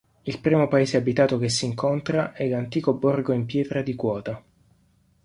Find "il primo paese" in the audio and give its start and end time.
0.23-0.97